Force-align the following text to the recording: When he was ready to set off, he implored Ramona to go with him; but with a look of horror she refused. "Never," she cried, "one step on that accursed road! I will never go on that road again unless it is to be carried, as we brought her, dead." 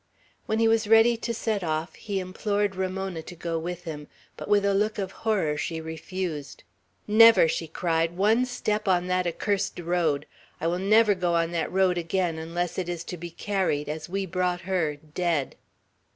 When 0.47 0.57
he 0.57 0.67
was 0.67 0.87
ready 0.87 1.15
to 1.17 1.31
set 1.31 1.63
off, 1.63 1.93
he 1.93 2.19
implored 2.19 2.75
Ramona 2.75 3.21
to 3.21 3.35
go 3.35 3.59
with 3.59 3.83
him; 3.83 4.07
but 4.35 4.47
with 4.47 4.65
a 4.65 4.73
look 4.73 4.97
of 4.97 5.11
horror 5.11 5.57
she 5.57 5.79
refused. 5.79 6.63
"Never," 7.07 7.47
she 7.47 7.67
cried, 7.67 8.17
"one 8.17 8.47
step 8.47 8.87
on 8.87 9.05
that 9.09 9.27
accursed 9.27 9.77
road! 9.77 10.25
I 10.59 10.65
will 10.65 10.79
never 10.79 11.13
go 11.13 11.35
on 11.35 11.51
that 11.51 11.71
road 11.71 11.99
again 11.99 12.39
unless 12.39 12.79
it 12.79 12.89
is 12.89 13.03
to 13.03 13.15
be 13.17 13.29
carried, 13.29 13.87
as 13.87 14.09
we 14.09 14.25
brought 14.25 14.61
her, 14.61 14.95
dead." 14.95 15.55